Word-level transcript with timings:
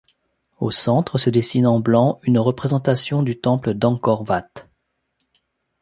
Au 0.59 0.71
centre 0.71 1.19
se 1.19 1.29
dessine 1.29 1.67
en 1.67 1.79
blanc 1.79 2.17
une 2.23 2.39
représentation 2.39 3.21
du 3.21 3.39
temple 3.39 3.75
d'Angkor 3.75 4.23
Vat. 4.23 4.49